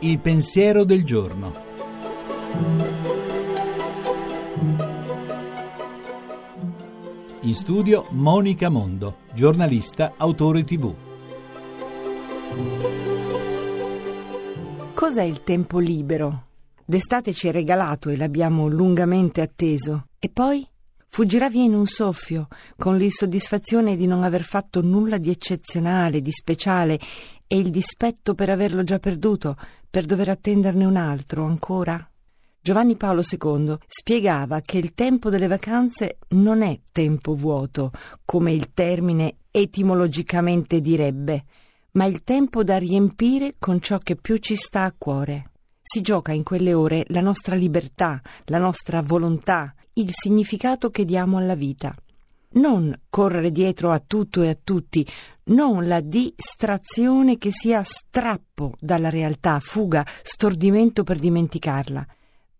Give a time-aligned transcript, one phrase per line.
[0.00, 1.54] Il pensiero del giorno.
[7.40, 10.94] In studio Monica Mondo, giornalista, autore tv.
[14.94, 16.46] Cos'è il tempo libero?
[16.84, 20.06] D'estate ci è regalato e l'abbiamo lungamente atteso.
[20.18, 20.66] E poi?
[21.14, 26.32] Fuggirà via in un soffio, con l'insoddisfazione di non aver fatto nulla di eccezionale, di
[26.32, 26.98] speciale,
[27.46, 29.56] e il dispetto per averlo già perduto,
[29.88, 32.04] per dover attenderne un altro ancora?
[32.60, 37.92] Giovanni Paolo II spiegava che il tempo delle vacanze non è tempo vuoto,
[38.24, 41.44] come il termine etimologicamente direbbe,
[41.92, 45.52] ma il tempo da riempire con ciò che più ci sta a cuore.
[45.86, 51.36] Si gioca in quelle ore la nostra libertà, la nostra volontà, il significato che diamo
[51.36, 51.94] alla vita.
[52.52, 55.06] Non correre dietro a tutto e a tutti,
[55.44, 62.06] non la distrazione che sia strappo dalla realtà, fuga, stordimento per dimenticarla,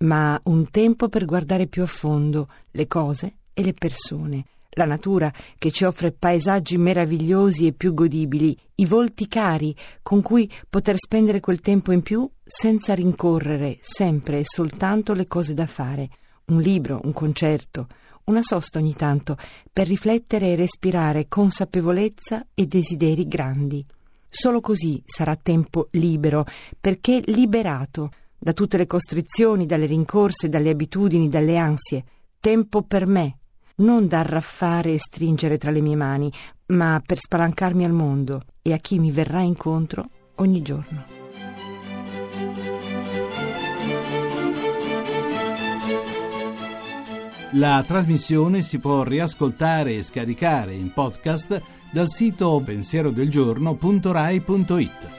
[0.00, 4.44] ma un tempo per guardare più a fondo le cose e le persone,
[4.74, 10.50] la natura che ci offre paesaggi meravigliosi e più godibili, i volti cari con cui
[10.68, 16.08] poter spendere quel tempo in più senza rincorrere sempre e soltanto le cose da fare,
[16.46, 17.88] un libro, un concerto,
[18.24, 19.36] una sosta ogni tanto,
[19.72, 23.84] per riflettere e respirare consapevolezza e desideri grandi.
[24.28, 26.44] Solo così sarà tempo libero,
[26.80, 32.04] perché liberato da tutte le costrizioni, dalle rincorse, dalle abitudini, dalle ansie.
[32.40, 33.38] Tempo per me,
[33.76, 36.30] non da arraffare e stringere tra le mie mani,
[36.66, 41.14] ma per spalancarmi al mondo e a chi mi verrà incontro ogni giorno.
[47.56, 55.13] La trasmissione si può riascoltare e scaricare in podcast dal sito pensierodelgiorno.rai.it.